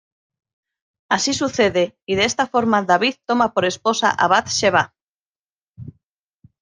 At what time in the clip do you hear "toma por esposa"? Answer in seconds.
3.27-4.09